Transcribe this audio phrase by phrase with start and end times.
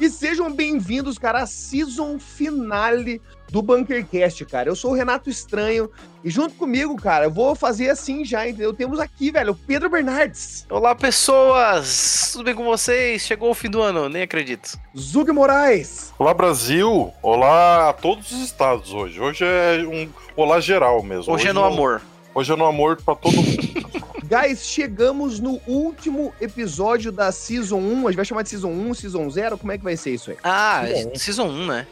[0.00, 3.20] e sejam bem-vindos, cara, à season finale
[3.50, 4.68] do Bunkercast, cara.
[4.68, 5.90] Eu sou o Renato Estranho
[6.24, 8.72] e junto comigo, cara, eu vou fazer assim já, entendeu?
[8.72, 10.66] Temos aqui, velho, o Pedro Bernardes.
[10.70, 12.30] Olá, pessoas!
[12.32, 13.22] Tudo bem com vocês?
[13.22, 14.78] Chegou o fim do ano, nem acredito.
[14.96, 16.12] Zug Moraes.
[16.18, 17.12] Olá, Brasil!
[17.22, 19.20] Olá a todos os estados hoje.
[19.20, 21.32] Hoje é um olá geral mesmo.
[21.32, 22.02] Hoje, hoje é no amor.
[22.34, 23.67] Hoje é no amor pra todo mundo.
[24.28, 28.08] Guys, chegamos no último episódio da Season 1.
[28.08, 29.56] A gente vai chamar de Season 1, Season 0.
[29.56, 30.36] Como é que vai ser isso aí?
[30.44, 30.82] Ah,
[31.14, 31.86] Season 1, né?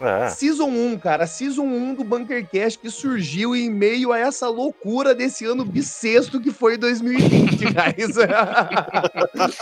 [0.00, 0.30] É.
[0.30, 1.26] Season 1, cara.
[1.26, 6.50] Season 1 do Bunkercast que surgiu em meio a essa loucura desse ano bissexto que
[6.50, 8.16] foi 2020, guys.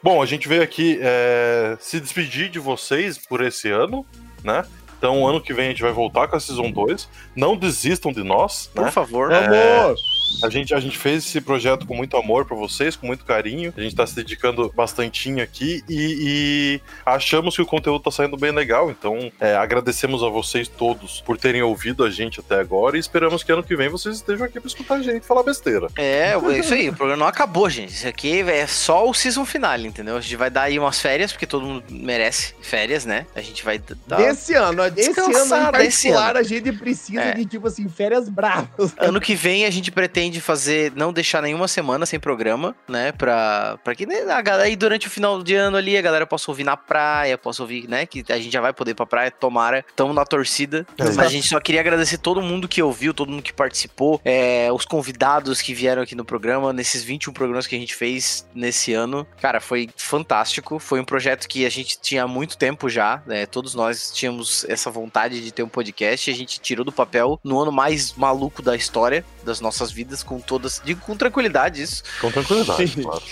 [0.00, 4.06] Bom, a gente veio aqui é, se despedir de vocês por esse ano,
[4.44, 4.64] né?
[4.96, 7.08] Então, ano que vem a gente vai voltar com a Season 2.
[7.34, 8.92] Não desistam de nós, Por né?
[8.92, 9.32] favor.
[9.32, 10.17] É, Vamos!
[10.42, 13.72] A gente, a gente fez esse projeto com muito amor para vocês, com muito carinho.
[13.76, 18.36] A gente tá se dedicando bastantinho aqui e, e achamos que o conteúdo tá saindo
[18.36, 18.90] bem legal.
[18.90, 23.42] Então, é, agradecemos a vocês todos por terem ouvido a gente até agora e esperamos
[23.42, 25.88] que ano que vem vocês estejam aqui pra escutar a gente falar besteira.
[25.96, 26.88] É, é isso aí.
[26.88, 27.92] O programa não acabou, gente.
[27.92, 30.16] Isso aqui é só o season finale, entendeu?
[30.16, 33.26] A gente vai dar aí umas férias, porque todo mundo merece férias, né?
[33.34, 34.16] A gente vai dar.
[34.16, 36.38] Desse ano, desse ano em particular, ano.
[36.38, 37.34] a gente precisa é.
[37.34, 38.94] de, tipo assim, férias bravas.
[38.98, 43.12] Ano que vem a gente pretende pretende fazer, não deixar nenhuma semana sem programa, né?
[43.12, 46.26] Pra, pra que né, a galera aí durante o final de ano ali, a galera
[46.26, 48.04] possa ouvir na praia, possa ouvir, né?
[48.04, 49.84] Que a gente já vai poder ir pra praia, tomara.
[49.94, 50.84] Tamo na torcida.
[50.98, 54.68] Mas a gente só queria agradecer todo mundo que ouviu, todo mundo que participou, é,
[54.72, 58.92] os convidados que vieram aqui no programa, nesses 21 programas que a gente fez nesse
[58.92, 59.24] ano.
[59.40, 60.80] Cara, foi fantástico.
[60.80, 63.46] Foi um projeto que a gente tinha há muito tempo já, né?
[63.46, 66.28] Todos nós tínhamos essa vontade de ter um podcast.
[66.28, 70.40] A gente tirou do papel no ano mais maluco da história das nossas vidas com
[70.40, 70.80] todas.
[70.84, 72.02] Digo com tranquilidade isso.
[72.20, 73.22] Com tranquilidade, claro.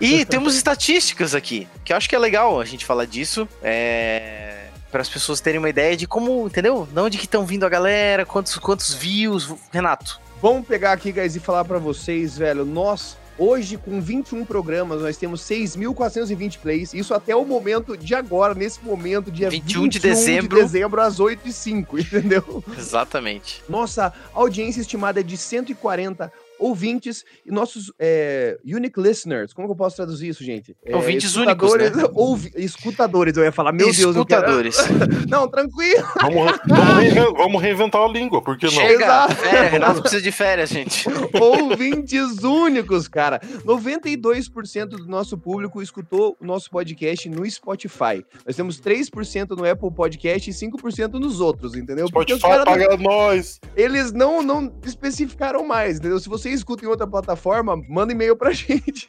[0.00, 3.48] E temos estatísticas aqui, que eu acho que é legal a gente falar disso.
[3.62, 4.60] É
[4.90, 6.88] para as pessoas terem uma ideia de como, entendeu?
[6.90, 10.20] De onde que estão vindo a galera, quantos, quantos views, Renato.
[10.42, 12.64] Vamos pegar aqui, guys, e falar para vocês, velho.
[12.64, 16.92] Nós Hoje, com 21 programas, nós temos 6.420 plays.
[16.92, 20.56] Isso até o momento de agora, nesse momento, dia 21, 21 de dezembro.
[20.58, 22.62] de dezembro, às 8 h 05 entendeu?
[22.76, 23.62] Exatamente.
[23.66, 29.52] Nossa audiência estimada é de 140 ouvintes e nossos é, unique listeners.
[29.52, 30.76] Como que eu posso traduzir isso, gente?
[30.84, 31.90] É, ouvintes únicos, né?
[32.14, 33.72] Ouvi, escutadores, eu ia falar.
[33.72, 34.76] Meu escutadores.
[34.76, 35.26] Deus, Escutadores.
[35.26, 36.06] Não, tranquilo.
[36.20, 38.72] Vamos, vamos, vamos, reinventar a língua, por que não?
[38.72, 41.06] Chega, férias, Renato precisa de férias, gente.
[41.40, 43.40] ouvintes únicos, cara.
[43.64, 48.24] 92% do nosso público escutou o nosso podcast no Spotify.
[48.46, 52.06] Nós temos 3% no Apple Podcast e 5% nos outros, entendeu?
[52.08, 53.60] Spotify paga nós.
[53.76, 56.20] Eles não, não especificaram mais, entendeu?
[56.20, 59.06] Se você você escuta em outra plataforma, manda e-mail pra gente.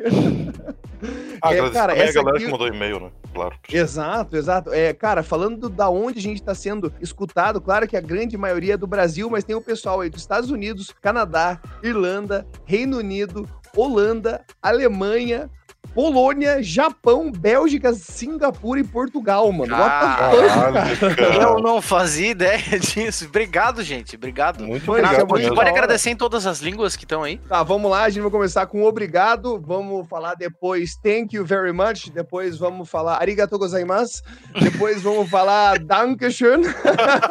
[1.41, 2.45] Ah, é, cara, essa a galera aqui...
[2.45, 3.11] que mandou e-mail, né?
[3.33, 3.55] Claro.
[3.71, 4.73] Exato, exato.
[4.73, 8.75] É, cara, falando da onde a gente está sendo escutado, claro que a grande maioria
[8.75, 13.47] é do Brasil, mas tem o pessoal aí dos Estados Unidos, Canadá, Irlanda, Reino Unido,
[13.75, 15.49] Holanda, Alemanha,
[15.93, 19.75] Polônia, Japão, Bélgica, Singapura e Portugal, mano.
[19.75, 20.39] Caralho,
[21.41, 23.25] Eu não fazia ideia disso.
[23.25, 24.15] Obrigado, gente.
[24.15, 24.63] Obrigado.
[24.63, 25.27] Muito obrigado.
[25.27, 27.37] Pode, pode agradecer em todas as línguas que estão aí.
[27.37, 28.03] Tá, vamos lá.
[28.03, 29.59] A gente vai começar com obrigado.
[29.59, 32.09] Vamos falar depois thank you very much.
[32.09, 34.23] Depois vamos falar arigatou gozaimasu.
[34.61, 36.61] Depois vamos falar dankeschön.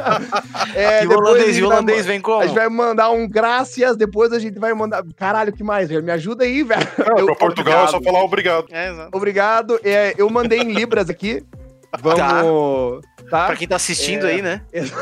[0.76, 2.40] é, e o holandês, e o holandês vem como?
[2.40, 3.96] A gente vai mandar um graças.
[3.96, 5.02] Depois a gente vai mandar...
[5.16, 6.02] Caralho, que mais, velho?
[6.02, 6.86] Me ajuda aí, velho.
[6.86, 9.00] Pra Portugal é só falar obrigado obrigado.
[9.02, 9.80] É, obrigado.
[9.84, 11.44] É, eu mandei em Libras aqui.
[11.98, 12.18] Vamos.
[12.18, 12.42] Tá.
[13.28, 13.46] tá.
[13.46, 14.30] Pra quem tá assistindo é...
[14.30, 14.62] aí, né?
[14.72, 14.94] deixa,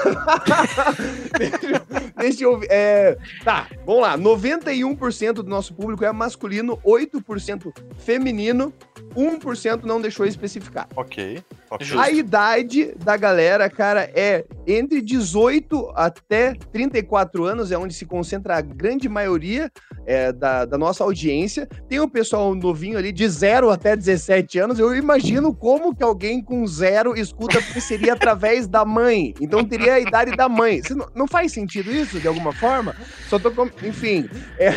[2.17, 2.69] deixa eu ver.
[2.71, 3.19] É...
[3.45, 4.17] Tá, vamos lá.
[4.17, 8.73] 91% do nosso público é masculino, 8% feminino,
[9.15, 10.89] 1% não deixou especificar.
[10.97, 11.43] Ok.
[11.71, 11.99] okay.
[11.99, 18.57] A idade da galera, cara, é entre 18 até 34 anos, é onde se concentra
[18.57, 19.71] a grande maioria
[20.09, 21.69] é, da, da, nossa audiência.
[21.87, 24.79] Tem o pessoal novinho ali de 0 até 17 anos.
[24.79, 29.35] Eu imagino como que alguém com zero escuta, porque seria através da mãe.
[29.39, 30.81] Então teria a idade da mãe.
[30.91, 32.97] Não, não, faz sentido isso, de alguma forma?
[33.29, 33.69] Só tô com...
[33.83, 34.27] Enfim.
[34.59, 34.71] É...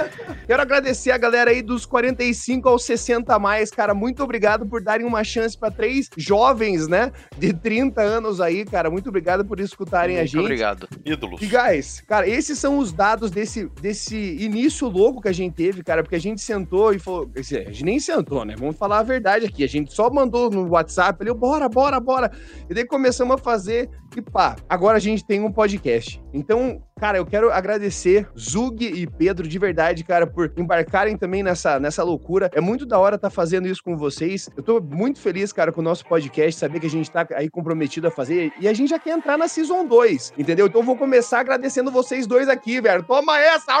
[0.46, 3.94] Quero agradecer a galera aí dos 45 aos 60 a mais, cara.
[3.94, 7.10] Muito obrigado por darem uma chance para três jovens, né?
[7.38, 8.90] De 30 anos aí, cara.
[8.90, 10.40] Muito obrigado por escutarem muito a gente.
[10.40, 10.86] Obrigado.
[11.02, 11.40] Ídolos.
[11.40, 15.54] E, guys, cara, esses são os dados desse, desse início início louco que a gente
[15.54, 17.30] teve, cara, porque a gente sentou e falou.
[17.36, 18.54] A gente nem sentou, né?
[18.58, 19.62] Vamos falar a verdade aqui.
[19.62, 22.30] A gente só mandou no WhatsApp ali, bora, bora, bora.
[22.68, 26.22] E daí começamos a fazer e pá, agora a gente tem um podcast.
[26.32, 31.78] Então, cara, eu quero agradecer Zug e Pedro de verdade, cara, por embarcarem também nessa,
[31.78, 32.50] nessa loucura.
[32.52, 34.48] É muito da hora estar tá fazendo isso com vocês.
[34.56, 37.48] Eu tô muito feliz, cara, com o nosso podcast, saber que a gente tá aí
[37.48, 38.52] comprometido a fazer.
[38.60, 40.66] E a gente já quer entrar na Season 2, entendeu?
[40.66, 43.02] Então eu vou começar agradecendo vocês dois aqui, velho.
[43.02, 43.72] Toma essa!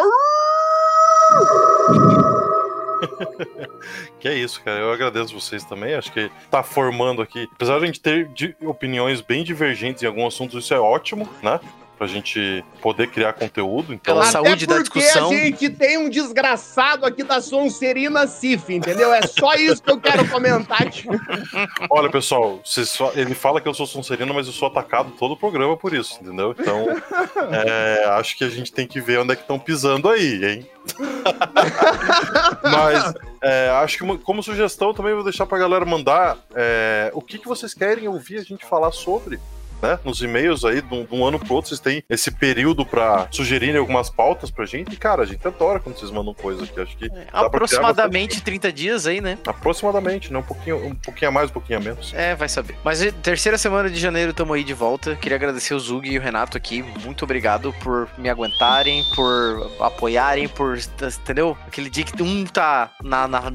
[4.18, 4.80] que é isso, cara.
[4.80, 5.94] Eu agradeço vocês também.
[5.94, 7.48] Acho que tá formando aqui.
[7.52, 8.30] Apesar de a gente ter
[8.62, 11.60] opiniões bem divergentes em alguns assuntos, isso é ótimo, né?
[11.96, 13.94] Pra gente poder criar conteúdo.
[13.94, 14.14] Então...
[14.14, 15.30] Pela saúde da discussão.
[15.30, 19.12] a gente tem um desgraçado aqui da Sonserina Cif, entendeu?
[19.12, 20.84] É só isso que eu quero comentar.
[21.90, 23.12] Olha, pessoal, só...
[23.14, 26.18] ele fala que eu sou Sonserina, mas eu sou atacado todo o programa por isso,
[26.20, 26.54] entendeu?
[26.58, 26.86] Então,
[27.52, 28.04] é...
[28.10, 30.68] acho que a gente tem que ver onde é que estão pisando aí, hein?
[32.62, 37.38] mas é, acho que como sugestão também vou deixar pra galera mandar é, o que,
[37.38, 39.40] que vocês querem ouvir a gente falar sobre
[39.84, 39.98] né?
[40.02, 43.28] Nos e-mails aí, de um, de um ano pro outro, vocês têm esse período pra
[43.30, 44.92] sugerirem algumas pautas pra gente.
[44.92, 46.80] E, cara, a gente adora quando vocês mandam coisa aqui.
[46.80, 47.06] Acho que.
[47.06, 49.38] É, aproximadamente 30 dias aí, né?
[49.46, 50.38] Aproximadamente, né?
[50.38, 52.12] Um pouquinho, um pouquinho a mais, um pouquinho a menos.
[52.14, 52.76] É, vai saber.
[52.82, 55.14] Mas terceira semana de janeiro estamos aí de volta.
[55.16, 56.82] Queria agradecer o Zug e o Renato aqui.
[57.04, 60.78] Muito obrigado por me aguentarem, por apoiarem, por.
[61.20, 61.56] Entendeu?
[61.66, 63.28] Aquele dia que um tá na.
[63.28, 63.52] na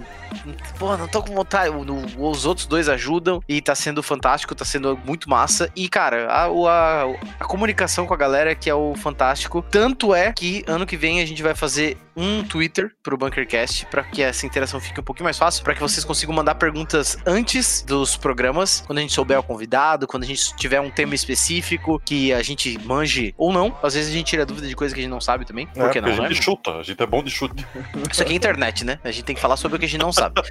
[0.78, 1.70] Pô, não tô com vontade.
[2.18, 5.70] os outros dois ajudam e tá sendo fantástico, tá sendo muito massa.
[5.76, 7.04] E, cara, a, a,
[7.40, 9.64] a comunicação com a galera que é o fantástico.
[9.70, 14.04] Tanto é que ano que vem a gente vai fazer um Twitter pro Bunkercast para
[14.04, 17.82] que essa interação fique um pouquinho mais fácil, para que vocês consigam mandar perguntas antes
[17.82, 22.02] dos programas, quando a gente souber o convidado, quando a gente tiver um tema específico
[22.06, 23.76] que a gente manje ou não.
[23.82, 25.66] Às vezes a gente tira dúvida de coisa que a gente não sabe também.
[25.68, 26.10] Por é, que não?
[26.10, 26.42] A gente né?
[26.42, 27.66] chuta, a gente é bom de chute.
[28.12, 29.00] Isso aqui é internet, né?
[29.02, 30.42] A gente tem que falar sobre o que a gente não sabe.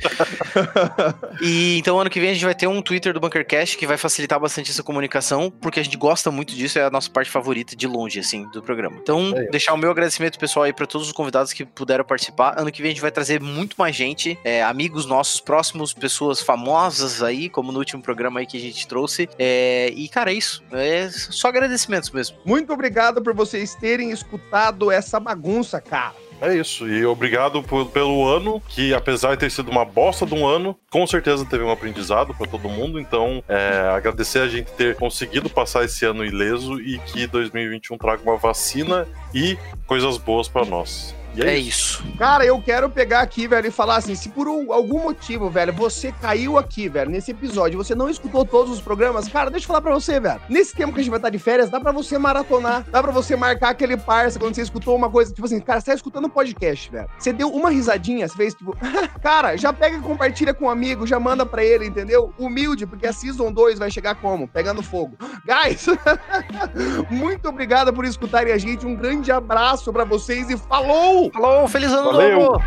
[1.42, 3.98] e então ano que vem a gente vai ter um Twitter do Bunkercast que vai
[3.98, 7.76] facilitar bastante essa comunicação, porque a gente gosta muito disso, é a nossa parte favorita
[7.76, 8.96] de longe, assim, do programa.
[9.00, 12.58] Então, é deixar o meu agradecimento pessoal aí para todos os convidados que puderam participar.
[12.58, 16.40] Ano que vem a gente vai trazer muito mais gente, é, amigos nossos próximos, pessoas
[16.40, 19.28] famosas aí, como no último programa aí que a gente trouxe.
[19.38, 20.62] É, e, cara, é isso.
[20.72, 22.36] É só agradecimentos mesmo.
[22.44, 26.14] Muito obrigado por vocês terem escutado essa bagunça, cara.
[26.40, 26.88] É isso.
[26.88, 30.76] E obrigado por, pelo ano, que apesar de ter sido uma bosta de um ano,
[30.90, 33.00] com certeza teve um aprendizado para todo mundo.
[33.00, 38.22] Então, é, agradecer a gente ter conseguido passar esse ano ileso e que 2021 traga
[38.22, 41.17] uma vacina e coisas boas para nós.
[41.34, 41.88] E é, é isso.
[41.88, 42.16] isso.
[42.16, 46.12] Cara, eu quero pegar aqui, velho, e falar assim: se por algum motivo, velho, você
[46.12, 49.80] caiu aqui, velho, nesse episódio, você não escutou todos os programas, cara, deixa eu falar
[49.80, 50.40] pra você, velho.
[50.48, 53.12] Nesse tempo que a gente vai estar de férias, dá pra você maratonar, dá pra
[53.12, 56.28] você marcar aquele parça quando você escutou uma coisa, tipo assim, cara, você tá escutando
[56.28, 57.08] podcast, velho.
[57.18, 58.76] Você deu uma risadinha, você fez tipo,
[59.22, 62.32] cara, já pega e compartilha com um amigo, já manda pra ele, entendeu?
[62.38, 64.48] Humilde, porque a Season 2 vai chegar como?
[64.48, 65.16] Pegando fogo.
[65.46, 65.86] Guys,
[67.10, 71.17] muito obrigado por escutarem a gente, um grande abraço pra vocês e falou!
[71.32, 72.40] Falou, feliz ano Valeu.
[72.40, 72.62] novo!